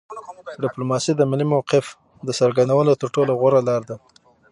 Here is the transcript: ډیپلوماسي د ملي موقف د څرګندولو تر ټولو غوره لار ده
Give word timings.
ډیپلوماسي 0.63 1.11
د 1.15 1.21
ملي 1.31 1.45
موقف 1.53 1.85
د 2.27 2.29
څرګندولو 2.39 2.91
تر 3.01 3.07
ټولو 3.15 3.31
غوره 3.39 3.61
لار 3.67 3.81
ده 3.89 3.95